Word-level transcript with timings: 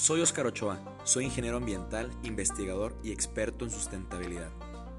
Soy 0.00 0.22
Oscar 0.22 0.46
Ochoa, 0.46 0.80
soy 1.04 1.26
ingeniero 1.26 1.58
ambiental, 1.58 2.10
investigador 2.22 2.96
y 3.04 3.12
experto 3.12 3.66
en 3.66 3.70
sustentabilidad. 3.70 4.50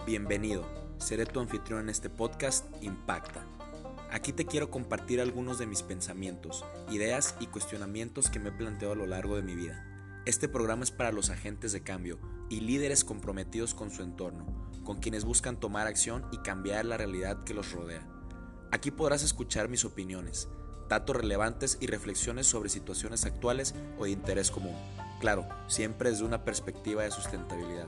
Bienvenido, 0.05 0.63
seré 0.99 1.25
tu 1.25 1.39
anfitrión 1.39 1.79
en 1.79 1.89
este 1.89 2.11
podcast 2.11 2.67
Impacta. 2.83 3.43
Aquí 4.11 4.31
te 4.31 4.45
quiero 4.45 4.69
compartir 4.69 5.19
algunos 5.19 5.57
de 5.57 5.65
mis 5.65 5.81
pensamientos, 5.81 6.63
ideas 6.91 7.33
y 7.39 7.47
cuestionamientos 7.47 8.29
que 8.29 8.39
me 8.39 8.49
he 8.49 8.51
planteado 8.51 8.93
a 8.93 8.95
lo 8.95 9.07
largo 9.07 9.35
de 9.35 9.41
mi 9.41 9.55
vida. 9.55 9.83
Este 10.27 10.47
programa 10.47 10.83
es 10.83 10.91
para 10.91 11.11
los 11.11 11.31
agentes 11.31 11.71
de 11.71 11.81
cambio 11.81 12.19
y 12.51 12.59
líderes 12.59 13.03
comprometidos 13.03 13.73
con 13.73 13.89
su 13.89 14.03
entorno, 14.03 14.69
con 14.83 14.99
quienes 14.99 15.25
buscan 15.25 15.59
tomar 15.59 15.87
acción 15.87 16.27
y 16.31 16.37
cambiar 16.43 16.85
la 16.85 16.97
realidad 16.97 17.43
que 17.43 17.55
los 17.55 17.71
rodea. 17.71 18.07
Aquí 18.71 18.91
podrás 18.91 19.23
escuchar 19.23 19.67
mis 19.67 19.83
opiniones, 19.83 20.47
datos 20.91 21.15
relevantes 21.15 21.77
y 21.79 21.87
reflexiones 21.87 22.47
sobre 22.47 22.69
situaciones 22.69 23.23
actuales 23.25 23.73
o 23.97 24.03
de 24.03 24.11
interés 24.11 24.51
común. 24.51 24.75
Claro, 25.21 25.47
siempre 25.67 26.09
desde 26.09 26.25
una 26.25 26.43
perspectiva 26.43 27.03
de 27.03 27.11
sustentabilidad. 27.11 27.87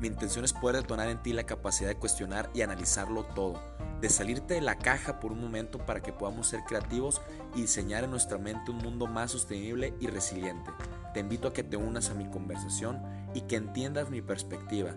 Mi 0.00 0.06
intención 0.06 0.44
es 0.44 0.52
poder 0.52 0.76
detonar 0.76 1.08
en 1.08 1.20
ti 1.20 1.32
la 1.32 1.44
capacidad 1.44 1.88
de 1.88 1.96
cuestionar 1.96 2.48
y 2.54 2.62
analizarlo 2.62 3.24
todo, 3.24 3.60
de 4.00 4.08
salirte 4.10 4.54
de 4.54 4.60
la 4.60 4.78
caja 4.78 5.18
por 5.18 5.32
un 5.32 5.40
momento 5.40 5.84
para 5.84 6.02
que 6.02 6.12
podamos 6.12 6.46
ser 6.46 6.60
creativos 6.64 7.20
y 7.56 7.62
diseñar 7.62 8.04
en 8.04 8.10
nuestra 8.10 8.38
mente 8.38 8.70
un 8.70 8.78
mundo 8.78 9.08
más 9.08 9.32
sostenible 9.32 9.94
y 9.98 10.06
resiliente. 10.06 10.70
Te 11.14 11.20
invito 11.20 11.48
a 11.48 11.52
que 11.52 11.64
te 11.64 11.76
unas 11.76 12.10
a 12.10 12.14
mi 12.14 12.30
conversación 12.30 13.02
y 13.34 13.40
que 13.40 13.56
entiendas 13.56 14.08
mi 14.08 14.22
perspectiva, 14.22 14.92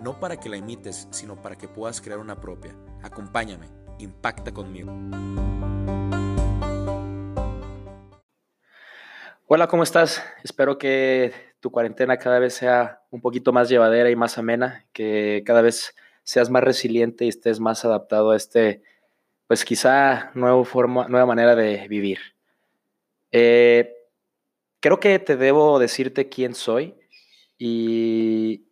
no 0.00 0.20
para 0.20 0.38
que 0.38 0.48
la 0.48 0.56
imites, 0.56 1.08
sino 1.10 1.36
para 1.42 1.56
que 1.56 1.68
puedas 1.68 2.00
crear 2.00 2.18
una 2.18 2.40
propia. 2.40 2.74
Acompáñame, 3.02 3.68
impacta 3.98 4.52
conmigo. 4.54 4.90
Hola, 9.56 9.68
¿cómo 9.68 9.84
estás? 9.84 10.20
Espero 10.42 10.78
que 10.78 11.32
tu 11.60 11.70
cuarentena 11.70 12.16
cada 12.16 12.40
vez 12.40 12.54
sea 12.54 13.02
un 13.12 13.20
poquito 13.20 13.52
más 13.52 13.68
llevadera 13.68 14.10
y 14.10 14.16
más 14.16 14.36
amena, 14.36 14.84
que 14.92 15.44
cada 15.46 15.62
vez 15.62 15.94
seas 16.24 16.50
más 16.50 16.64
resiliente 16.64 17.24
y 17.24 17.28
estés 17.28 17.60
más 17.60 17.84
adaptado 17.84 18.32
a 18.32 18.36
este, 18.36 18.82
pues 19.46 19.64
quizá 19.64 20.32
nuevo 20.34 20.64
forma, 20.64 21.06
nueva 21.06 21.26
manera 21.26 21.54
de 21.54 21.86
vivir. 21.86 22.18
Eh, 23.30 23.94
creo 24.80 24.98
que 24.98 25.20
te 25.20 25.36
debo 25.36 25.78
decirte 25.78 26.28
quién 26.28 26.56
soy 26.56 26.96
y 27.56 28.66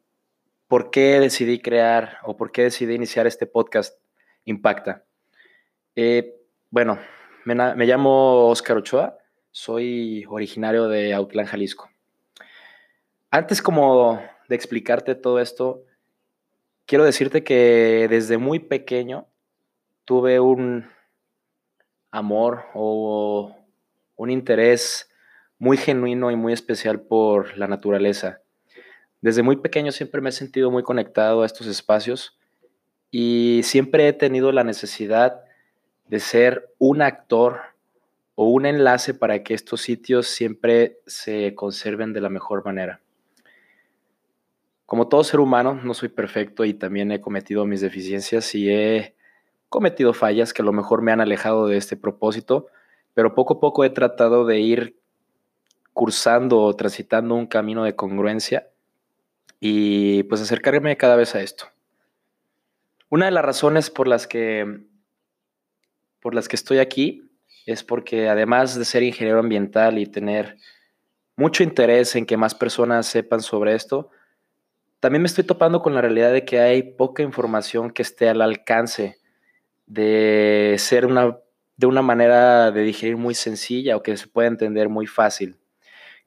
por 0.66 0.90
qué 0.90 1.20
decidí 1.20 1.60
crear 1.60 2.18
o 2.24 2.36
por 2.36 2.50
qué 2.50 2.62
decidí 2.64 2.96
iniciar 2.96 3.28
este 3.28 3.46
podcast 3.46 4.00
Impacta. 4.46 5.04
Eh, 5.94 6.40
bueno, 6.70 6.98
me, 7.44 7.54
me 7.54 7.86
llamo 7.86 8.48
Oscar 8.48 8.78
Ochoa 8.78 9.21
soy 9.52 10.24
originario 10.28 10.88
de 10.88 11.12
Autlán, 11.12 11.46
Jalisco. 11.46 11.90
Antes 13.30 13.60
como 13.60 14.20
de 14.48 14.56
explicarte 14.56 15.14
todo 15.14 15.40
esto, 15.40 15.84
quiero 16.86 17.04
decirte 17.04 17.44
que 17.44 18.08
desde 18.10 18.38
muy 18.38 18.58
pequeño 18.58 19.26
tuve 20.06 20.40
un 20.40 20.90
amor 22.10 22.64
o 22.74 23.54
un 24.16 24.30
interés 24.30 25.10
muy 25.58 25.76
genuino 25.76 26.30
y 26.30 26.36
muy 26.36 26.54
especial 26.54 27.02
por 27.02 27.56
la 27.56 27.68
naturaleza. 27.68 28.40
Desde 29.20 29.42
muy 29.42 29.56
pequeño 29.56 29.92
siempre 29.92 30.20
me 30.20 30.30
he 30.30 30.32
sentido 30.32 30.70
muy 30.70 30.82
conectado 30.82 31.42
a 31.42 31.46
estos 31.46 31.66
espacios 31.66 32.38
y 33.10 33.60
siempre 33.64 34.08
he 34.08 34.12
tenido 34.14 34.50
la 34.50 34.64
necesidad 34.64 35.44
de 36.06 36.20
ser 36.20 36.74
un 36.78 37.02
actor 37.02 37.71
un 38.44 38.66
enlace 38.66 39.14
para 39.14 39.42
que 39.42 39.54
estos 39.54 39.80
sitios 39.80 40.26
siempre 40.26 41.00
se 41.06 41.54
conserven 41.54 42.12
de 42.12 42.20
la 42.20 42.28
mejor 42.28 42.64
manera. 42.64 43.00
Como 44.86 45.08
todo 45.08 45.24
ser 45.24 45.40
humano, 45.40 45.80
no 45.82 45.94
soy 45.94 46.08
perfecto 46.08 46.64
y 46.64 46.74
también 46.74 47.12
he 47.12 47.20
cometido 47.20 47.64
mis 47.64 47.80
deficiencias 47.80 48.54
y 48.54 48.70
he 48.70 49.14
cometido 49.68 50.12
fallas 50.12 50.52
que 50.52 50.62
a 50.62 50.64
lo 50.64 50.72
mejor 50.72 51.00
me 51.00 51.12
han 51.12 51.20
alejado 51.20 51.66
de 51.66 51.78
este 51.78 51.96
propósito, 51.96 52.66
pero 53.14 53.34
poco 53.34 53.54
a 53.54 53.60
poco 53.60 53.84
he 53.84 53.90
tratado 53.90 54.44
de 54.44 54.60
ir 54.60 54.98
cursando 55.92 56.60
o 56.60 56.76
transitando 56.76 57.34
un 57.34 57.46
camino 57.46 57.84
de 57.84 57.96
congruencia 57.96 58.68
y 59.60 60.24
pues 60.24 60.40
acercarme 60.40 60.96
cada 60.96 61.16
vez 61.16 61.34
a 61.34 61.40
esto. 61.40 61.66
Una 63.08 63.26
de 63.26 63.32
las 63.32 63.44
razones 63.44 63.90
por 63.90 64.08
las 64.08 64.26
que 64.26 64.84
por 66.20 66.34
las 66.34 66.48
que 66.48 66.56
estoy 66.56 66.78
aquí 66.78 67.31
es 67.66 67.84
porque 67.84 68.28
además 68.28 68.78
de 68.78 68.84
ser 68.84 69.02
ingeniero 69.02 69.40
ambiental 69.40 69.98
y 69.98 70.06
tener 70.06 70.56
mucho 71.36 71.62
interés 71.62 72.14
en 72.16 72.26
que 72.26 72.36
más 72.36 72.54
personas 72.54 73.06
sepan 73.06 73.40
sobre 73.40 73.74
esto, 73.74 74.10
también 75.00 75.22
me 75.22 75.26
estoy 75.26 75.44
topando 75.44 75.82
con 75.82 75.94
la 75.94 76.00
realidad 76.00 76.32
de 76.32 76.44
que 76.44 76.60
hay 76.60 76.82
poca 76.82 77.22
información 77.22 77.90
que 77.90 78.02
esté 78.02 78.28
al 78.28 78.40
alcance 78.40 79.18
de 79.86 80.76
ser 80.78 81.06
una, 81.06 81.38
de 81.76 81.86
una 81.86 82.02
manera 82.02 82.70
de 82.70 82.82
digerir 82.82 83.16
muy 83.16 83.34
sencilla 83.34 83.96
o 83.96 84.02
que 84.02 84.16
se 84.16 84.28
pueda 84.28 84.48
entender 84.48 84.88
muy 84.88 85.06
fácil. 85.06 85.58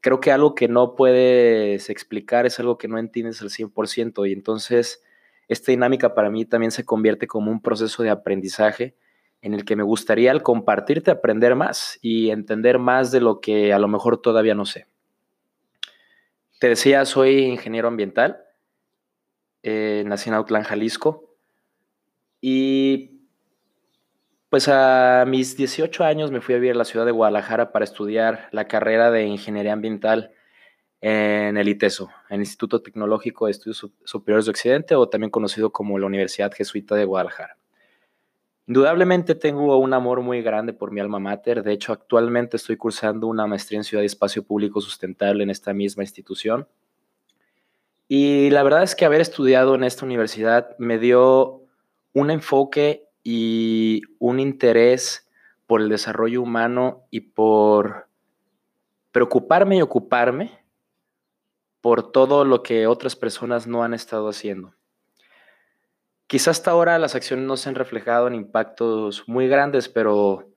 Creo 0.01 0.19
que 0.19 0.31
algo 0.31 0.55
que 0.55 0.67
no 0.67 0.95
puedes 0.95 1.89
explicar 1.89 2.45
es 2.45 2.59
algo 2.59 2.77
que 2.77 2.87
no 2.87 2.99
entiendes 2.99 3.41
al 3.41 3.49
100% 3.49 4.29
y 4.29 4.33
entonces 4.33 5.01
esta 5.47 5.71
dinámica 5.71 6.13
para 6.13 6.29
mí 6.29 6.45
también 6.45 6.71
se 6.71 6.85
convierte 6.85 7.27
como 7.27 7.51
un 7.51 7.61
proceso 7.61 8.03
de 8.03 8.09
aprendizaje 8.09 8.95
en 9.45 9.53
el 9.53 9.63
que 9.63 9.75
me 9.75 9.83
gustaría 9.83 10.31
al 10.31 10.41
compartirte 10.41 11.11
aprender 11.11 11.53
más 11.53 11.99
y 12.01 12.31
entender 12.31 12.79
más 12.79 13.11
de 13.11 13.21
lo 13.21 13.41
que 13.41 13.73
a 13.73 13.77
lo 13.77 13.87
mejor 13.87 14.19
todavía 14.19 14.55
no 14.55 14.65
sé. 14.65 14.87
Te 16.59 16.67
decía, 16.67 17.05
soy 17.05 17.43
ingeniero 17.43 17.87
ambiental, 17.87 18.39
eh, 19.61 20.01
nací 20.07 20.29
en 20.29 20.35
Autlán, 20.35 20.63
Jalisco, 20.63 21.35
y 22.41 23.21
pues 24.49 24.67
a 24.67 25.25
mis 25.27 25.55
18 25.55 26.03
años 26.03 26.31
me 26.31 26.41
fui 26.41 26.55
a 26.55 26.57
vivir 26.57 26.71
a 26.71 26.79
la 26.79 26.85
ciudad 26.85 27.05
de 27.05 27.11
Guadalajara 27.11 27.71
para 27.71 27.85
estudiar 27.85 28.49
la 28.51 28.67
carrera 28.67 29.11
de 29.11 29.27
ingeniería 29.27 29.73
ambiental 29.73 30.31
en 31.01 31.55
el 31.57 31.69
ITESO, 31.69 32.09
el 32.31 32.39
Instituto 32.39 32.81
Tecnológico 32.81 33.45
de 33.45 33.51
Estudios 33.51 33.91
Superiores 34.05 34.45
de 34.45 34.51
Occidente, 34.51 34.95
o 34.95 35.07
también 35.07 35.29
conocido 35.29 35.71
como 35.71 35.99
la 35.99 36.07
Universidad 36.07 36.51
Jesuita 36.51 36.95
de 36.95 37.05
Guadalajara. 37.05 37.57
Indudablemente 38.67 39.35
tengo 39.35 39.77
un 39.77 39.93
amor 39.93 40.21
muy 40.21 40.41
grande 40.41 40.73
por 40.73 40.91
mi 40.91 40.99
alma 40.99 41.19
mater. 41.19 41.61
De 41.61 41.71
hecho, 41.71 41.93
actualmente 41.93 42.57
estoy 42.57 42.77
cursando 42.77 43.27
una 43.27 43.45
maestría 43.45 43.77
en 43.77 43.83
Ciudad 43.83 44.01
y 44.01 44.07
Espacio 44.07 44.43
Público 44.43 44.81
Sustentable 44.81 45.43
en 45.43 45.51
esta 45.51 45.73
misma 45.73 46.03
institución. 46.03 46.67
Y 48.07 48.49
la 48.49 48.63
verdad 48.63 48.83
es 48.83 48.95
que 48.95 49.05
haber 49.05 49.21
estudiado 49.21 49.75
en 49.75 49.83
esta 49.83 50.05
universidad 50.05 50.75
me 50.79 50.97
dio 50.97 51.61
un 52.13 52.31
enfoque 52.31 53.07
y 53.23 54.01
un 54.19 54.39
interés 54.39 55.27
por 55.67 55.81
el 55.81 55.89
desarrollo 55.89 56.41
humano 56.41 57.03
y 57.11 57.21
por 57.21 58.07
preocuparme 59.11 59.77
y 59.77 59.81
ocuparme 59.81 60.63
por 61.81 62.11
todo 62.11 62.45
lo 62.45 62.63
que 62.63 62.87
otras 62.87 63.15
personas 63.15 63.67
no 63.67 63.83
han 63.83 63.93
estado 63.93 64.27
haciendo. 64.27 64.73
Quizás 66.27 66.57
hasta 66.59 66.71
ahora 66.71 66.97
las 66.97 67.13
acciones 67.13 67.45
no 67.45 67.55
se 67.55 67.69
han 67.69 67.75
reflejado 67.75 68.27
en 68.27 68.35
impactos 68.35 69.23
muy 69.27 69.47
grandes, 69.47 69.89
pero 69.89 70.49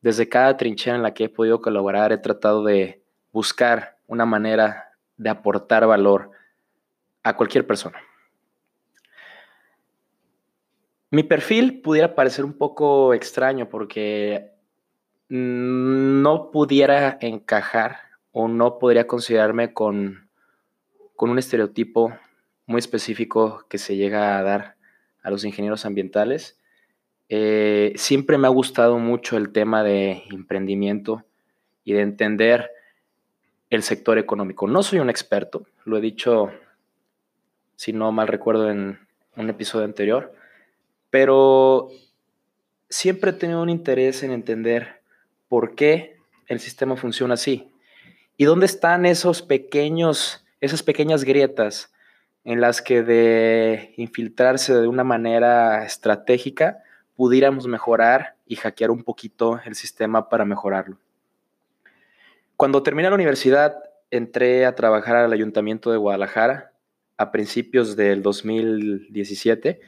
desde 0.00 0.28
cada 0.28 0.56
trinchera 0.56 0.96
en 0.96 1.02
la 1.02 1.12
que 1.12 1.24
he 1.24 1.28
podido 1.28 1.60
colaborar 1.60 2.12
he 2.12 2.18
tratado 2.18 2.62
de 2.64 3.02
buscar 3.32 3.98
una 4.06 4.26
manera 4.26 4.92
de 5.16 5.28
aportar 5.28 5.86
valor 5.86 6.30
a 7.24 7.36
cualquier 7.36 7.66
persona. 7.66 7.98
Mi 11.10 11.24
perfil 11.24 11.80
pudiera 11.80 12.14
parecer 12.14 12.44
un 12.44 12.52
poco 12.52 13.12
extraño 13.12 13.68
porque 13.68 14.52
no 15.28 16.50
pudiera 16.52 17.18
encajar 17.20 17.98
o 18.30 18.46
no 18.46 18.78
podría 18.78 19.06
considerarme 19.06 19.72
con, 19.72 20.28
con 21.16 21.30
un 21.30 21.38
estereotipo 21.38 22.16
muy 22.66 22.78
específico 22.78 23.64
que 23.68 23.78
se 23.78 23.96
llega 23.96 24.38
a 24.38 24.42
dar 24.42 24.77
a 25.22 25.30
los 25.30 25.44
ingenieros 25.44 25.84
ambientales. 25.84 26.58
Eh, 27.28 27.92
siempre 27.96 28.38
me 28.38 28.46
ha 28.46 28.50
gustado 28.50 28.98
mucho 28.98 29.36
el 29.36 29.52
tema 29.52 29.82
de 29.82 30.22
emprendimiento 30.30 31.24
y 31.84 31.92
de 31.92 32.00
entender 32.00 32.70
el 33.70 33.82
sector 33.82 34.18
económico. 34.18 34.66
No 34.66 34.82
soy 34.82 34.98
un 34.98 35.10
experto, 35.10 35.66
lo 35.84 35.98
he 35.98 36.00
dicho, 36.00 36.50
si 37.76 37.92
no 37.92 38.12
mal 38.12 38.28
recuerdo, 38.28 38.70
en 38.70 38.98
un 39.36 39.50
episodio 39.50 39.84
anterior, 39.84 40.34
pero 41.10 41.90
siempre 42.88 43.30
he 43.30 43.34
tenido 43.34 43.62
un 43.62 43.68
interés 43.68 44.22
en 44.22 44.32
entender 44.32 45.00
por 45.48 45.74
qué 45.74 46.16
el 46.46 46.60
sistema 46.60 46.96
funciona 46.96 47.34
así 47.34 47.70
y 48.36 48.44
dónde 48.44 48.66
están 48.66 49.04
esos 49.04 49.42
pequeños, 49.42 50.44
esas 50.60 50.82
pequeñas 50.82 51.24
grietas 51.24 51.92
en 52.44 52.60
las 52.60 52.82
que 52.82 53.02
de 53.02 53.94
infiltrarse 53.96 54.74
de 54.74 54.88
una 54.88 55.04
manera 55.04 55.84
estratégica 55.84 56.82
pudiéramos 57.14 57.66
mejorar 57.66 58.36
y 58.46 58.56
hackear 58.56 58.90
un 58.90 59.02
poquito 59.02 59.60
el 59.64 59.74
sistema 59.74 60.28
para 60.28 60.44
mejorarlo. 60.44 60.98
Cuando 62.56 62.82
terminé 62.82 63.08
la 63.08 63.14
universidad, 63.14 63.76
entré 64.10 64.66
a 64.66 64.74
trabajar 64.74 65.16
al 65.16 65.32
Ayuntamiento 65.32 65.90
de 65.90 65.98
Guadalajara 65.98 66.72
a 67.16 67.30
principios 67.30 67.96
del 67.96 68.22
2017 68.22 69.80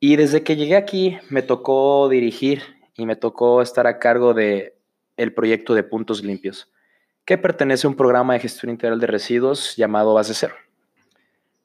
y 0.00 0.16
desde 0.16 0.42
que 0.42 0.56
llegué 0.56 0.76
aquí 0.76 1.18
me 1.30 1.42
tocó 1.42 2.08
dirigir 2.08 2.62
y 2.96 3.06
me 3.06 3.16
tocó 3.16 3.62
estar 3.62 3.86
a 3.86 3.98
cargo 3.98 4.34
de 4.34 4.76
el 5.16 5.34
proyecto 5.34 5.74
de 5.74 5.82
Puntos 5.82 6.22
Limpios, 6.22 6.70
que 7.24 7.38
pertenece 7.38 7.86
a 7.86 7.90
un 7.90 7.96
programa 7.96 8.34
de 8.34 8.40
gestión 8.40 8.70
integral 8.70 9.00
de 9.00 9.06
residuos 9.06 9.76
llamado 9.76 10.14
Base 10.14 10.34
Cero. 10.34 10.54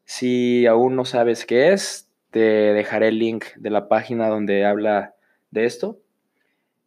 Si 0.06 0.66
aún 0.66 0.96
no 0.96 1.06
sabes 1.06 1.46
qué 1.46 1.74
es, 1.74 2.10
te 2.32 2.40
dejaré 2.40 3.10
el 3.10 3.20
link 3.20 3.46
de 3.56 3.70
la 3.70 3.88
página 3.88 4.28
donde 4.28 4.66
habla 4.66 5.16
de 5.52 5.66
esto. 5.66 6.00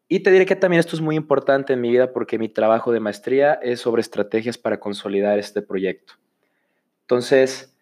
Y 0.09 0.21
te 0.21 0.31
diré 0.31 0.47
que 0.47 0.57
también 0.57 0.81
esto 0.81 0.95
es 0.95 1.03
muy 1.03 1.17
importante 1.17 1.73
en 1.73 1.81
mi 1.81 1.91
vida 1.91 2.13
porque 2.13 2.39
mi 2.39 2.49
trabajo 2.49 2.93
de 2.93 3.01
maestría 3.01 3.55
es 3.55 3.81
sobre 3.81 4.03
estrategias 4.03 4.59
para 4.59 4.79
consolidar 4.79 5.39
este 5.39 5.63
proyecto. 5.63 6.15
Entonces, 7.03 7.77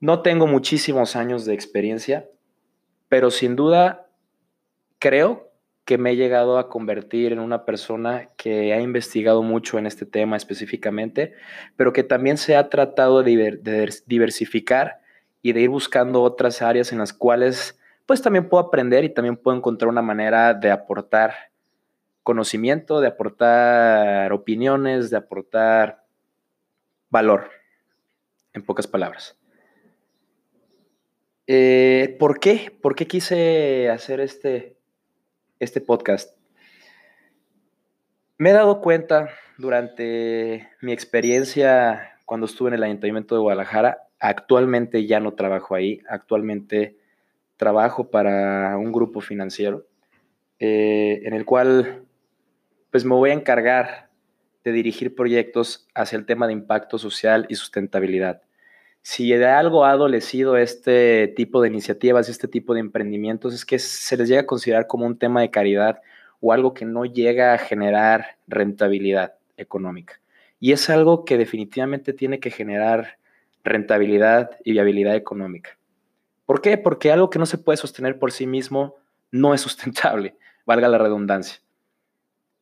no 0.00 0.22
tengo 0.22 0.46
muchísimos 0.46 1.16
años 1.16 1.44
de 1.44 1.54
experiencia, 1.54 2.28
pero 3.08 3.30
sin 3.30 3.56
duda 3.56 4.08
creo 4.98 5.49
que 5.90 5.98
me 5.98 6.12
he 6.12 6.16
llegado 6.16 6.56
a 6.56 6.68
convertir 6.68 7.32
en 7.32 7.40
una 7.40 7.64
persona 7.64 8.28
que 8.36 8.72
ha 8.72 8.80
investigado 8.80 9.42
mucho 9.42 9.76
en 9.76 9.86
este 9.86 10.06
tema 10.06 10.36
específicamente, 10.36 11.34
pero 11.74 11.92
que 11.92 12.04
también 12.04 12.36
se 12.36 12.54
ha 12.54 12.68
tratado 12.68 13.24
de, 13.24 13.90
diversificar 14.06 15.00
y 15.42 15.52
de 15.52 15.62
ir 15.62 15.68
buscando 15.68 16.22
otras 16.22 16.62
áreas 16.62 16.92
en 16.92 16.98
las 16.98 17.12
cuales 17.12 17.76
pues 18.06 18.22
también 18.22 18.48
puedo 18.48 18.62
aprender 18.62 19.02
y 19.02 19.08
también 19.08 19.36
puedo 19.36 19.56
encontrar 19.56 19.88
una 19.88 20.00
manera 20.00 20.54
de 20.54 20.70
aportar 20.70 21.34
conocimiento, 22.22 23.00
de 23.00 23.08
aportar 23.08 24.32
opiniones, 24.32 25.10
de 25.10 25.16
aportar 25.16 26.04
valor, 27.08 27.50
en 28.52 28.62
pocas 28.62 28.86
palabras. 28.86 29.36
Eh, 31.48 32.14
¿Por 32.20 32.38
qué? 32.38 32.78
¿Por 32.80 32.94
qué 32.94 33.08
quise 33.08 33.90
hacer 33.90 34.20
este, 34.20 34.76
este 35.60 35.80
podcast. 35.80 36.36
Me 38.38 38.50
he 38.50 38.52
dado 38.52 38.80
cuenta 38.80 39.28
durante 39.58 40.68
mi 40.80 40.92
experiencia 40.92 42.16
cuando 42.24 42.46
estuve 42.46 42.68
en 42.68 42.74
el 42.74 42.82
Ayuntamiento 42.82 43.34
de 43.34 43.42
Guadalajara, 43.42 43.98
actualmente 44.18 45.06
ya 45.06 45.20
no 45.20 45.34
trabajo 45.34 45.74
ahí, 45.74 46.00
actualmente 46.08 46.96
trabajo 47.56 48.10
para 48.10 48.78
un 48.78 48.90
grupo 48.90 49.20
financiero 49.20 49.86
eh, 50.58 51.20
en 51.24 51.34
el 51.34 51.44
cual 51.44 52.04
pues 52.90 53.04
me 53.04 53.14
voy 53.14 53.30
a 53.30 53.34
encargar 53.34 54.10
de 54.64 54.72
dirigir 54.72 55.14
proyectos 55.14 55.88
hacia 55.94 56.16
el 56.16 56.26
tema 56.26 56.46
de 56.46 56.54
impacto 56.54 56.98
social 56.98 57.46
y 57.48 57.54
sustentabilidad. 57.54 58.42
Si 59.02 59.30
de 59.30 59.46
algo 59.46 59.84
ha 59.84 59.92
adolecido 59.92 60.56
este 60.56 61.28
tipo 61.28 61.62
de 61.62 61.68
iniciativas, 61.68 62.28
este 62.28 62.48
tipo 62.48 62.74
de 62.74 62.80
emprendimientos, 62.80 63.54
es 63.54 63.64
que 63.64 63.78
se 63.78 64.16
les 64.16 64.28
llega 64.28 64.42
a 64.42 64.46
considerar 64.46 64.86
como 64.86 65.06
un 65.06 65.18
tema 65.18 65.40
de 65.40 65.50
caridad 65.50 66.00
o 66.40 66.52
algo 66.52 66.74
que 66.74 66.84
no 66.84 67.04
llega 67.04 67.54
a 67.54 67.58
generar 67.58 68.38
rentabilidad 68.46 69.34
económica. 69.56 70.20
Y 70.58 70.72
es 70.72 70.90
algo 70.90 71.24
que 71.24 71.38
definitivamente 71.38 72.12
tiene 72.12 72.40
que 72.40 72.50
generar 72.50 73.18
rentabilidad 73.64 74.50
y 74.64 74.72
viabilidad 74.72 75.16
económica. 75.16 75.78
¿Por 76.46 76.60
qué? 76.60 76.76
Porque 76.78 77.12
algo 77.12 77.30
que 77.30 77.38
no 77.38 77.46
se 77.46 77.58
puede 77.58 77.76
sostener 77.76 78.18
por 78.18 78.32
sí 78.32 78.46
mismo 78.46 78.96
no 79.30 79.54
es 79.54 79.60
sustentable, 79.60 80.36
valga 80.66 80.88
la 80.88 80.98
redundancia. 80.98 81.60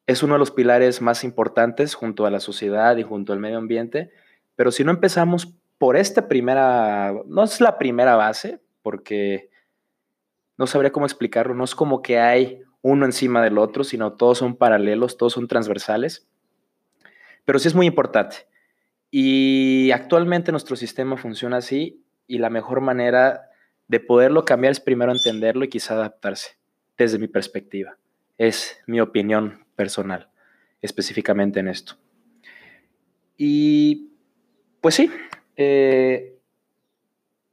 Es 0.06 0.22
uno 0.22 0.34
de 0.34 0.38
los 0.38 0.50
pilares 0.50 1.02
más 1.02 1.24
importantes 1.24 1.94
junto 1.94 2.24
a 2.24 2.30
la 2.30 2.40
sociedad 2.40 2.96
y 2.96 3.02
junto 3.02 3.32
al 3.32 3.40
medio 3.40 3.58
ambiente, 3.58 4.10
pero 4.56 4.70
si 4.70 4.84
no 4.84 4.90
empezamos 4.90 5.54
por 5.78 5.96
esta 5.96 6.28
primera, 6.28 7.14
no 7.26 7.44
es 7.44 7.60
la 7.60 7.78
primera 7.78 8.16
base, 8.16 8.60
porque 8.82 9.50
no 10.56 10.66
sabría 10.66 10.92
cómo 10.92 11.06
explicarlo, 11.06 11.54
no 11.54 11.64
es 11.64 11.74
como 11.74 12.02
que 12.02 12.18
hay 12.18 12.62
uno 12.82 13.06
encima 13.06 13.42
del 13.42 13.58
otro, 13.58 13.84
sino 13.84 14.14
todos 14.14 14.38
son 14.38 14.56
paralelos, 14.56 15.16
todos 15.16 15.32
son 15.32 15.48
transversales, 15.48 16.26
pero 17.44 17.58
sí 17.58 17.68
es 17.68 17.74
muy 17.74 17.86
importante. 17.86 18.48
Y 19.10 19.90
actualmente 19.92 20.50
nuestro 20.52 20.76
sistema 20.76 21.16
funciona 21.16 21.58
así 21.58 22.04
y 22.26 22.38
la 22.38 22.50
mejor 22.50 22.80
manera 22.80 23.48
de 23.86 24.00
poderlo 24.00 24.44
cambiar 24.44 24.72
es 24.72 24.80
primero 24.80 25.12
entenderlo 25.12 25.64
y 25.64 25.68
quizá 25.68 25.94
adaptarse, 25.94 26.58
desde 26.96 27.18
mi 27.18 27.28
perspectiva. 27.28 27.96
Es 28.36 28.78
mi 28.86 29.00
opinión 29.00 29.64
personal, 29.76 30.28
específicamente 30.82 31.60
en 31.60 31.68
esto. 31.68 31.96
Y 33.36 34.10
pues 34.80 34.96
sí, 34.96 35.10
eh, 35.60 36.38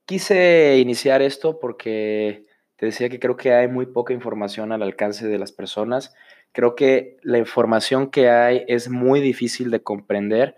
quise 0.06 0.78
iniciar 0.78 1.24
esto 1.24 1.60
porque 1.60 2.46
te 2.76 2.86
decía 2.86 3.10
que 3.10 3.20
creo 3.20 3.36
que 3.36 3.52
hay 3.52 3.68
muy 3.68 3.88
poca 3.88 4.14
información 4.14 4.72
al 4.72 4.84
alcance 4.84 5.28
de 5.28 5.40
las 5.40 5.52
personas. 5.52 6.14
Creo 6.52 6.76
que 6.76 7.18
la 7.24 7.40
información 7.40 8.12
que 8.12 8.30
hay 8.30 8.64
es 8.68 8.90
muy 8.90 9.22
difícil 9.22 9.72
de 9.72 9.82
comprender 9.82 10.56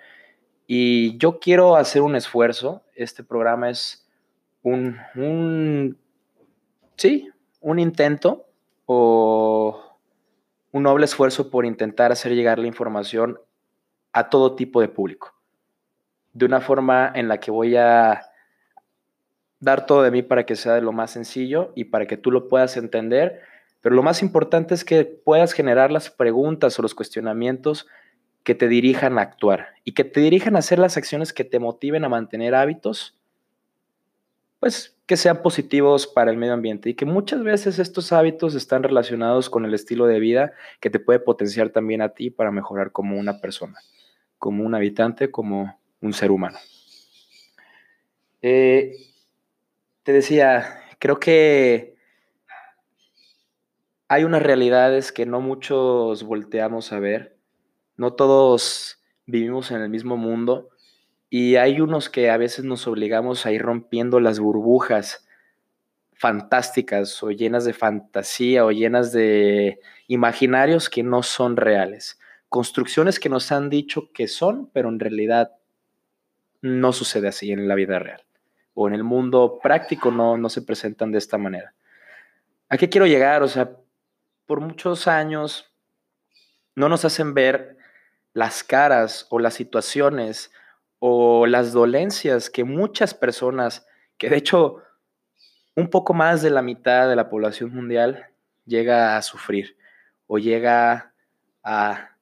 y 0.67 1.17
yo 1.19 1.39
quiero 1.39 1.77
hacer 1.77 2.01
un 2.01 2.17
esfuerzo. 2.17 2.83
Este 2.95 3.23
programa 3.23 3.69
es 3.69 4.05
un, 4.61 4.97
un 5.15 5.97
sí, 6.97 7.29
un 7.61 7.79
intento 7.79 8.45
o 8.85 9.97
un 10.73 10.83
noble 10.83 11.05
esfuerzo 11.05 11.49
por 11.49 11.65
intentar 11.65 12.11
hacer 12.11 12.35
llegar 12.35 12.59
la 12.59 12.67
información 12.67 13.39
a 14.11 14.29
todo 14.29 14.55
tipo 14.55 14.81
de 14.81 14.89
público 14.89 15.36
de 16.37 16.45
una 16.45 16.61
forma 16.61 17.11
en 17.15 17.27
la 17.27 17.39
que 17.39 17.49
voy 17.49 17.75
a 17.75 18.21
dar 19.59 19.87
todo 19.87 20.03
de 20.03 20.11
mí 20.11 20.21
para 20.21 20.45
que 20.45 20.55
sea 20.55 20.75
de 20.75 20.81
lo 20.81 20.91
más 20.91 21.09
sencillo 21.09 21.71
y 21.75 21.85
para 21.85 22.05
que 22.05 22.15
tú 22.15 22.29
lo 22.29 22.47
puedas 22.47 22.77
entender. 22.77 23.41
Pero 23.81 23.95
lo 23.95 24.03
más 24.03 24.21
importante 24.21 24.75
es 24.75 24.85
que 24.85 25.03
puedas 25.03 25.53
generar 25.53 25.91
las 25.91 26.11
preguntas 26.11 26.77
o 26.77 26.83
los 26.83 26.93
cuestionamientos 26.93 27.87
que 28.43 28.53
te 28.53 28.67
dirijan 28.67 29.17
a 29.17 29.23
actuar 29.23 29.69
y 29.83 29.93
que 29.93 30.03
te 30.03 30.19
dirijan 30.19 30.55
a 30.55 30.59
hacer 30.59 30.77
las 30.77 30.95
acciones 30.95 31.33
que 31.33 31.43
te 31.43 31.57
motiven 31.57 32.05
a 32.05 32.09
mantener 32.09 32.53
hábitos, 32.53 33.17
pues 34.59 34.95
que 35.07 35.17
sean 35.17 35.41
positivos 35.41 36.05
para 36.05 36.29
el 36.29 36.37
medio 36.37 36.53
ambiente 36.53 36.91
y 36.91 36.93
que 36.93 37.05
muchas 37.05 37.41
veces 37.41 37.79
estos 37.79 38.13
hábitos 38.13 38.53
están 38.53 38.83
relacionados 38.83 39.49
con 39.49 39.65
el 39.65 39.73
estilo 39.73 40.05
de 40.05 40.19
vida 40.19 40.53
que 40.81 40.91
te 40.91 40.99
puede 40.99 41.19
potenciar 41.19 41.69
también 41.69 42.03
a 42.03 42.09
ti 42.09 42.29
para 42.29 42.51
mejorar 42.51 42.91
como 42.91 43.17
una 43.17 43.41
persona, 43.41 43.79
como 44.37 44.63
un 44.63 44.75
habitante, 44.75 45.31
como 45.31 45.79
un 46.01 46.13
ser 46.13 46.31
humano. 46.31 46.57
Eh, 48.41 48.93
te 50.03 50.13
decía, 50.13 50.81
creo 50.99 51.19
que 51.19 51.95
hay 54.07 54.23
unas 54.23 54.41
realidades 54.41 55.11
que 55.11 55.25
no 55.25 55.41
muchos 55.41 56.23
volteamos 56.23 56.93
a 56.93 56.99
ver. 56.99 57.37
No 57.97 58.13
todos 58.13 59.03
vivimos 59.25 59.71
en 59.71 59.81
el 59.81 59.89
mismo 59.89 60.17
mundo 60.17 60.69
y 61.29 61.57
hay 61.57 61.81
unos 61.81 62.09
que 62.09 62.29
a 62.29 62.37
veces 62.37 62.63
nos 62.63 62.87
obligamos 62.87 63.45
a 63.45 63.51
ir 63.51 63.61
rompiendo 63.61 64.19
las 64.19 64.39
burbujas 64.39 65.27
fantásticas 66.13 67.21
o 67.21 67.31
llenas 67.31 67.65
de 67.65 67.73
fantasía 67.73 68.65
o 68.65 68.71
llenas 68.71 69.11
de 69.11 69.79
imaginarios 70.07 70.89
que 70.89 71.03
no 71.03 71.21
son 71.21 71.57
reales. 71.57 72.19
Construcciones 72.49 73.19
que 73.19 73.29
nos 73.29 73.51
han 73.51 73.69
dicho 73.69 74.11
que 74.13 74.27
son, 74.27 74.69
pero 74.71 74.89
en 74.89 74.99
realidad 74.99 75.56
no 76.61 76.93
sucede 76.93 77.27
así 77.27 77.51
en 77.51 77.67
la 77.67 77.75
vida 77.75 77.99
real. 77.99 78.23
O 78.73 78.87
en 78.87 78.93
el 78.93 79.03
mundo 79.03 79.59
práctico 79.61 80.11
no, 80.11 80.37
no 80.37 80.49
se 80.49 80.61
presentan 80.61 81.11
de 81.11 81.17
esta 81.17 81.37
manera. 81.37 81.73
¿A 82.69 82.77
qué 82.77 82.89
quiero 82.89 83.07
llegar? 83.07 83.43
O 83.43 83.47
sea, 83.47 83.71
por 84.45 84.61
muchos 84.61 85.07
años 85.07 85.73
no 86.75 86.89
nos 86.89 87.05
hacen 87.05 87.33
ver 87.33 87.77
las 88.33 88.63
caras 88.63 89.25
o 89.29 89.39
las 89.39 89.55
situaciones 89.55 90.51
o 90.99 91.47
las 91.47 91.73
dolencias 91.73 92.49
que 92.49 92.63
muchas 92.63 93.13
personas, 93.13 93.85
que 94.17 94.29
de 94.29 94.37
hecho 94.37 94.83
un 95.75 95.89
poco 95.89 96.13
más 96.13 96.41
de 96.41 96.49
la 96.49 96.61
mitad 96.61 97.07
de 97.07 97.15
la 97.15 97.29
población 97.29 97.73
mundial 97.73 98.27
llega 98.65 99.17
a 99.17 99.21
sufrir 99.21 99.77
o 100.25 100.39
llega 100.39 101.13
a 101.63 102.17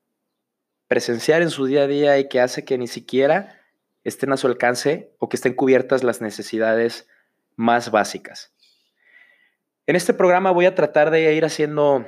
presenciar 0.88 1.42
en 1.42 1.50
su 1.50 1.66
día 1.66 1.84
a 1.84 1.88
día 1.88 2.18
y 2.18 2.28
que 2.28 2.42
hace 2.42 2.66
que 2.66 2.78
ni 2.78 2.88
siquiera 2.88 3.62
estén 4.06 4.32
a 4.32 4.38
su 4.38 4.48
alcance 4.48 5.12
o 5.20 5.28
que 5.28 5.36
estén 5.36 5.54
cubiertas 5.54 6.04
las 6.04 6.22
necesidades 6.22 7.10
más 7.58 7.92
básicas. 7.92 8.54
En 9.88 9.96
este 9.96 10.14
programa 10.14 10.52
voy 10.52 10.66
a 10.66 10.76
tratar 10.76 11.12
de 11.12 11.34
ir 11.34 11.44
haciendo 11.44 12.08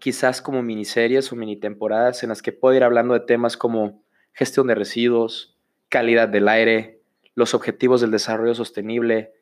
quizás 0.00 0.42
como 0.42 0.62
miniseries 0.62 1.30
o 1.32 1.36
mini 1.36 1.56
temporadas 1.56 2.22
en 2.22 2.30
las 2.30 2.42
que 2.42 2.52
puedo 2.52 2.74
ir 2.74 2.82
hablando 2.82 3.14
de 3.14 3.20
temas 3.20 3.56
como 3.56 4.02
gestión 4.32 4.66
de 4.66 4.74
residuos, 4.74 5.56
calidad 5.88 6.28
del 6.28 6.48
aire, 6.48 7.00
los 7.34 7.54
objetivos 7.54 8.00
del 8.00 8.10
desarrollo 8.10 8.54
sostenible, 8.54 9.32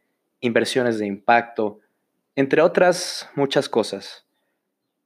inversiones 0.41 0.99
de 0.99 1.07
impacto, 1.07 1.81
entre 2.35 2.63
otras 2.63 3.31
muchas 3.35 3.69
cosas. 3.69 4.27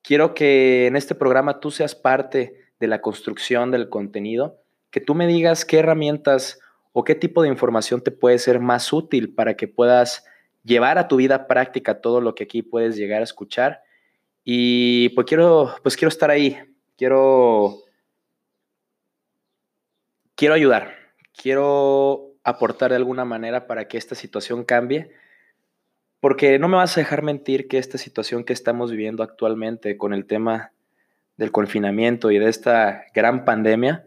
Quiero 0.02 0.34
que 0.34 0.86
en 0.86 0.96
este 0.96 1.14
programa 1.14 1.60
tú 1.60 1.70
seas 1.70 1.94
parte 1.94 2.68
de 2.78 2.86
la 2.86 3.00
construcción 3.00 3.70
del 3.70 3.88
contenido 3.88 4.60
que 4.90 5.00
tú 5.00 5.14
me 5.14 5.26
digas 5.26 5.64
qué 5.64 5.78
herramientas 5.78 6.58
o 6.92 7.04
qué 7.04 7.14
tipo 7.14 7.42
de 7.42 7.48
información 7.48 8.02
te 8.02 8.10
puede 8.10 8.38
ser 8.38 8.60
más 8.60 8.92
útil 8.92 9.34
para 9.34 9.54
que 9.54 9.68
puedas 9.68 10.24
llevar 10.64 10.98
a 10.98 11.08
tu 11.08 11.16
vida 11.16 11.46
práctica 11.46 12.00
todo 12.00 12.20
lo 12.20 12.34
que 12.34 12.44
aquí 12.44 12.62
puedes 12.62 12.96
llegar 12.96 13.20
a 13.20 13.24
escuchar. 13.24 13.82
Y 14.44 15.10
pues 15.10 15.26
quiero, 15.26 15.74
pues 15.82 15.96
quiero 15.96 16.08
estar 16.08 16.30
ahí, 16.30 16.58
quiero, 16.96 17.78
quiero 20.34 20.54
ayudar, 20.54 20.94
quiero 21.40 22.34
aportar 22.42 22.90
de 22.90 22.96
alguna 22.96 23.24
manera 23.24 23.66
para 23.66 23.86
que 23.86 23.98
esta 23.98 24.14
situación 24.14 24.64
cambie, 24.64 25.10
porque 26.20 26.58
no 26.58 26.68
me 26.68 26.76
vas 26.76 26.96
a 26.96 27.00
dejar 27.00 27.22
mentir 27.22 27.68
que 27.68 27.78
esta 27.78 27.98
situación 27.98 28.44
que 28.44 28.52
estamos 28.52 28.90
viviendo 28.90 29.22
actualmente 29.22 29.96
con 29.96 30.12
el 30.12 30.26
tema 30.26 30.72
del 31.36 31.52
confinamiento 31.52 32.30
y 32.30 32.38
de 32.38 32.48
esta 32.48 33.04
gran 33.14 33.44
pandemia, 33.44 34.06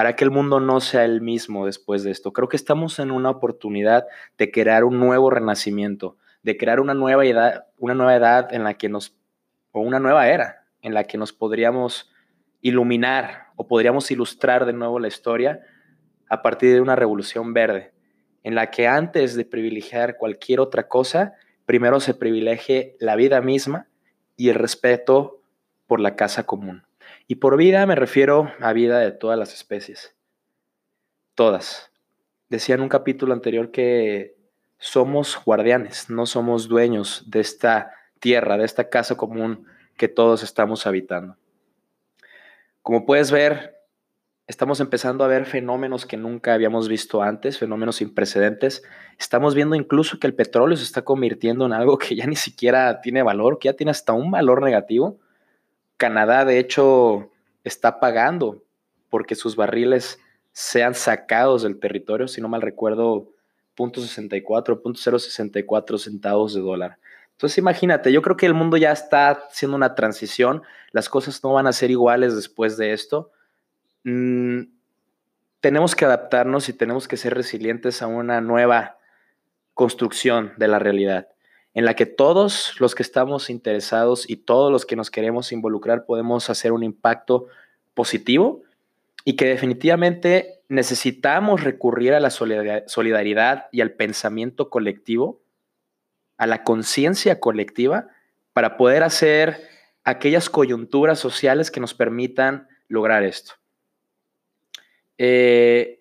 hará 0.00 0.16
que 0.16 0.24
el 0.24 0.30
mundo 0.30 0.60
no 0.60 0.80
sea 0.80 1.04
el 1.04 1.20
mismo 1.20 1.66
después 1.66 2.02
de 2.02 2.10
esto. 2.10 2.32
Creo 2.32 2.48
que 2.48 2.56
estamos 2.56 2.98
en 2.98 3.10
una 3.10 3.30
oportunidad 3.30 4.06
de 4.38 4.50
crear 4.50 4.84
un 4.84 4.98
nuevo 4.98 5.30
renacimiento, 5.30 6.16
de 6.42 6.56
crear 6.56 6.80
una 6.80 6.94
nueva 6.94 7.26
edad, 7.26 7.66
una 7.78 7.94
nueva 7.94 8.16
edad 8.16 8.52
en 8.54 8.64
la 8.64 8.74
que 8.74 8.88
nos, 8.88 9.14
o 9.72 9.80
una 9.80 10.00
nueva 10.00 10.28
era 10.28 10.64
en 10.80 10.94
la 10.94 11.04
que 11.04 11.18
nos 11.18 11.34
podríamos 11.34 12.10
iluminar 12.62 13.48
o 13.56 13.66
podríamos 13.66 14.10
ilustrar 14.10 14.64
de 14.64 14.72
nuevo 14.72 14.98
la 14.98 15.08
historia 15.08 15.60
a 16.28 16.40
partir 16.40 16.72
de 16.72 16.80
una 16.80 16.96
revolución 16.96 17.52
verde, 17.52 17.92
en 18.42 18.54
la 18.54 18.70
que 18.70 18.86
antes 18.86 19.34
de 19.34 19.44
privilegiar 19.44 20.16
cualquier 20.16 20.60
otra 20.60 20.88
cosa, 20.88 21.34
primero 21.66 22.00
se 22.00 22.14
privilegie 22.14 22.96
la 23.00 23.16
vida 23.16 23.42
misma 23.42 23.88
y 24.36 24.48
el 24.48 24.54
respeto 24.54 25.42
por 25.86 26.00
la 26.00 26.16
casa 26.16 26.44
común. 26.44 26.84
Y 27.30 27.36
por 27.36 27.56
vida 27.56 27.86
me 27.86 27.94
refiero 27.94 28.50
a 28.58 28.72
vida 28.72 28.98
de 28.98 29.12
todas 29.12 29.38
las 29.38 29.54
especies. 29.54 30.16
Todas. 31.36 31.92
Decía 32.48 32.74
en 32.74 32.80
un 32.80 32.88
capítulo 32.88 33.32
anterior 33.32 33.70
que 33.70 34.36
somos 34.78 35.40
guardianes, 35.44 36.10
no 36.10 36.26
somos 36.26 36.66
dueños 36.66 37.22
de 37.30 37.38
esta 37.38 37.92
tierra, 38.18 38.58
de 38.58 38.64
esta 38.64 38.88
casa 38.88 39.16
común 39.16 39.64
que 39.96 40.08
todos 40.08 40.42
estamos 40.42 40.88
habitando. 40.88 41.36
Como 42.82 43.06
puedes 43.06 43.30
ver, 43.30 43.76
estamos 44.48 44.80
empezando 44.80 45.22
a 45.22 45.28
ver 45.28 45.46
fenómenos 45.46 46.06
que 46.06 46.16
nunca 46.16 46.54
habíamos 46.54 46.88
visto 46.88 47.22
antes, 47.22 47.60
fenómenos 47.60 47.94
sin 47.94 48.12
precedentes. 48.12 48.82
Estamos 49.20 49.54
viendo 49.54 49.76
incluso 49.76 50.18
que 50.18 50.26
el 50.26 50.34
petróleo 50.34 50.76
se 50.76 50.82
está 50.82 51.02
convirtiendo 51.02 51.64
en 51.64 51.74
algo 51.74 51.96
que 51.96 52.16
ya 52.16 52.26
ni 52.26 52.34
siquiera 52.34 53.00
tiene 53.00 53.22
valor, 53.22 53.60
que 53.60 53.68
ya 53.68 53.74
tiene 53.74 53.92
hasta 53.92 54.14
un 54.14 54.32
valor 54.32 54.64
negativo. 54.64 55.20
Canadá, 56.00 56.46
de 56.46 56.58
hecho, 56.58 57.30
está 57.62 58.00
pagando 58.00 58.64
porque 59.10 59.34
sus 59.34 59.54
barriles 59.54 60.18
sean 60.50 60.94
sacados 60.94 61.62
del 61.62 61.78
territorio, 61.78 62.26
si 62.26 62.40
no 62.40 62.48
mal 62.48 62.62
recuerdo, 62.62 63.28
.64, 63.76 64.80
.064 64.80 65.98
centavos 65.98 66.54
de 66.54 66.62
dólar. 66.62 66.98
Entonces 67.32 67.58
imagínate, 67.58 68.12
yo 68.12 68.22
creo 68.22 68.38
que 68.38 68.46
el 68.46 68.54
mundo 68.54 68.78
ya 68.78 68.92
está 68.92 69.28
haciendo 69.28 69.76
una 69.76 69.94
transición, 69.94 70.62
las 70.90 71.10
cosas 71.10 71.44
no 71.44 71.52
van 71.52 71.66
a 71.66 71.72
ser 71.74 71.90
iguales 71.90 72.34
después 72.34 72.78
de 72.78 72.94
esto. 72.94 73.30
Mm, 74.04 74.62
tenemos 75.60 75.94
que 75.94 76.06
adaptarnos 76.06 76.70
y 76.70 76.72
tenemos 76.72 77.08
que 77.08 77.18
ser 77.18 77.34
resilientes 77.34 78.00
a 78.00 78.06
una 78.06 78.40
nueva 78.40 78.96
construcción 79.74 80.54
de 80.56 80.68
la 80.68 80.78
realidad 80.78 81.28
en 81.74 81.84
la 81.84 81.94
que 81.94 82.06
todos 82.06 82.74
los 82.80 82.94
que 82.94 83.02
estamos 83.02 83.50
interesados 83.50 84.28
y 84.28 84.36
todos 84.36 84.72
los 84.72 84.86
que 84.86 84.96
nos 84.96 85.10
queremos 85.10 85.52
involucrar 85.52 86.04
podemos 86.04 86.50
hacer 86.50 86.72
un 86.72 86.82
impacto 86.82 87.46
positivo 87.94 88.62
y 89.24 89.36
que 89.36 89.46
definitivamente 89.46 90.62
necesitamos 90.68 91.62
recurrir 91.62 92.14
a 92.14 92.20
la 92.20 92.30
solidaridad 92.30 93.66
y 93.72 93.80
al 93.80 93.92
pensamiento 93.92 94.70
colectivo, 94.70 95.40
a 96.38 96.46
la 96.46 96.64
conciencia 96.64 97.38
colectiva, 97.38 98.08
para 98.52 98.76
poder 98.76 99.02
hacer 99.02 99.68
aquellas 100.04 100.48
coyunturas 100.48 101.18
sociales 101.18 101.70
que 101.70 101.80
nos 101.80 101.94
permitan 101.94 102.68
lograr 102.88 103.22
esto. 103.22 103.54
Eh, 105.18 106.00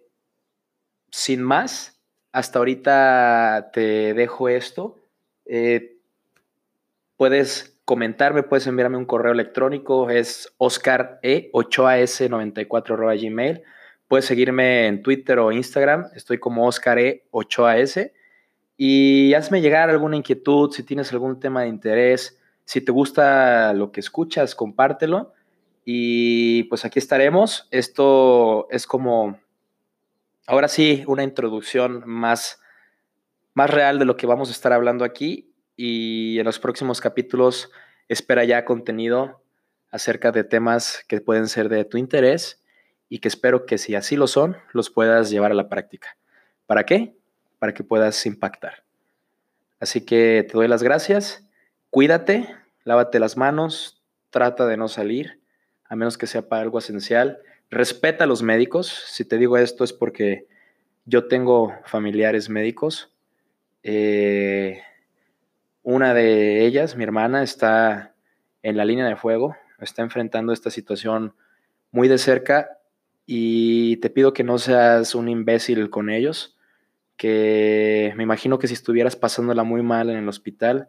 sin 1.12 1.42
más, 1.42 2.00
hasta 2.32 2.60
ahorita 2.60 3.72
te 3.74 4.14
dejo 4.14 4.50
esto. 4.50 4.99
Eh, 5.52 5.98
puedes 7.18 7.76
comentarme, 7.84 8.44
puedes 8.44 8.68
enviarme 8.68 8.98
un 8.98 9.06
correo 9.06 9.32
electrónico, 9.32 10.12
es 10.12 10.54
oscar.e8as94 10.60 13.20
gmail. 13.20 13.64
Puedes 14.08 14.26
seguirme 14.26 14.86
en 14.86 15.02
Twitter 15.02 15.40
o 15.40 15.52
Instagram, 15.52 16.06
estoy 16.16 16.38
como 16.38 16.68
oscar.e8as. 16.68 18.12
Y 18.78 19.34
hazme 19.34 19.62
llegar 19.62 19.90
alguna 19.90 20.18
inquietud, 20.18 20.72
si 20.72 20.84
tienes 20.84 21.12
algún 21.12 21.40
tema 21.40 21.64
de 21.64 21.70
interés, 21.70 22.40
si 22.64 22.82
te 22.82 22.92
gusta 22.92 23.74
lo 23.74 23.92
que 23.92 24.02
escuchas, 24.02 24.54
compártelo. 24.54 25.34
Y 25.84 26.66
pues 26.66 26.86
aquí 26.86 27.00
estaremos. 27.00 27.68
Esto 27.72 28.68
es 28.70 28.86
como, 28.86 29.40
ahora 30.46 30.68
sí, 30.68 31.04
una 31.08 31.24
introducción 31.24 32.04
más 32.06 32.62
más 33.54 33.70
real 33.70 34.00
de 34.00 34.06
lo 34.06 34.18
que 34.18 34.28
vamos 34.28 34.50
a 34.50 34.52
estar 34.52 34.74
hablando 34.74 35.04
aquí 35.06 35.54
y 35.76 36.40
en 36.40 36.46
los 36.46 36.60
próximos 36.60 37.02
capítulos 37.02 37.72
espera 38.08 38.44
ya 38.44 38.66
contenido 38.66 39.44
acerca 39.92 40.32
de 40.32 40.44
temas 40.44 41.04
que 41.08 41.22
pueden 41.22 41.48
ser 41.48 41.70
de 41.70 41.86
tu 41.86 41.98
interés 41.98 42.64
y 43.08 43.20
que 43.20 43.28
espero 43.28 43.66
que 43.66 43.78
si 43.78 43.96
así 43.96 44.16
lo 44.16 44.28
son, 44.28 44.58
los 44.74 44.90
puedas 44.90 45.30
llevar 45.30 45.52
a 45.52 45.56
la 45.56 45.70
práctica. 45.70 46.18
¿Para 46.66 46.86
qué? 46.86 47.16
Para 47.58 47.74
que 47.74 47.84
puedas 47.84 48.26
impactar. 48.26 48.84
Así 49.80 50.06
que 50.06 50.46
te 50.48 50.54
doy 50.54 50.68
las 50.68 50.84
gracias, 50.84 51.48
cuídate, 51.90 52.56
lávate 52.84 53.20
las 53.20 53.38
manos, 53.38 54.04
trata 54.30 54.68
de 54.68 54.78
no 54.78 54.88
salir, 54.88 55.42
a 55.86 55.96
menos 55.96 56.18
que 56.18 56.28
sea 56.28 56.48
para 56.48 56.62
algo 56.62 56.80
esencial. 56.80 57.40
Respeta 57.72 58.26
a 58.26 58.28
los 58.28 58.44
médicos. 58.44 58.88
Si 58.88 59.26
te 59.26 59.38
digo 59.38 59.58
esto 59.58 59.84
es 59.84 59.94
porque 59.94 60.48
yo 61.06 61.28
tengo 61.28 61.74
familiares 61.86 62.50
médicos 62.50 63.12
eh, 63.92 64.84
una 65.82 66.14
de 66.14 66.64
ellas, 66.64 66.96
mi 66.96 67.04
hermana, 67.04 67.42
está 67.42 68.14
en 68.62 68.78
la 68.78 68.86
línea 68.86 69.08
de 69.08 69.16
fuego, 69.16 69.56
está 69.80 70.04
enfrentando 70.04 70.54
esta 70.54 70.70
situación 70.70 71.34
muy 71.90 72.08
de 72.08 72.20
cerca 72.20 72.78
y 73.26 73.98
te 73.98 74.12
pido 74.12 74.32
que 74.32 74.44
no 74.44 74.60
seas 74.60 75.16
un 75.16 75.28
imbécil 75.28 75.90
con 75.90 76.12
ellos, 76.12 76.56
que 77.18 78.14
me 78.16 78.22
imagino 78.22 78.60
que 78.60 78.68
si 78.68 78.76
estuvieras 78.76 79.16
pasándola 79.16 79.64
muy 79.64 79.82
mal 79.82 80.12
en 80.12 80.18
el 80.18 80.30
hospital, 80.30 80.88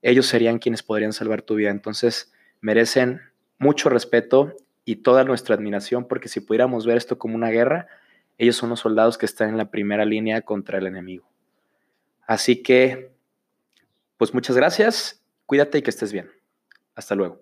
ellos 0.00 0.24
serían 0.26 0.58
quienes 0.58 0.82
podrían 0.82 1.12
salvar 1.12 1.42
tu 1.42 1.56
vida. 1.56 1.68
Entonces, 1.68 2.32
merecen 2.62 3.20
mucho 3.58 3.90
respeto 3.90 4.56
y 4.86 4.96
toda 4.96 5.24
nuestra 5.24 5.54
admiración, 5.54 6.08
porque 6.08 6.28
si 6.28 6.40
pudiéramos 6.40 6.86
ver 6.86 6.96
esto 6.96 7.18
como 7.18 7.34
una 7.34 7.50
guerra, 7.50 7.88
ellos 8.38 8.56
son 8.56 8.70
los 8.70 8.80
soldados 8.80 9.18
que 9.18 9.26
están 9.26 9.50
en 9.50 9.58
la 9.58 9.70
primera 9.70 10.06
línea 10.06 10.40
contra 10.40 10.78
el 10.78 10.86
enemigo. 10.86 11.31
Así 12.26 12.62
que, 12.62 13.12
pues 14.16 14.34
muchas 14.34 14.56
gracias, 14.56 15.22
cuídate 15.46 15.78
y 15.78 15.82
que 15.82 15.90
estés 15.90 16.12
bien. 16.12 16.30
Hasta 16.94 17.14
luego. 17.14 17.41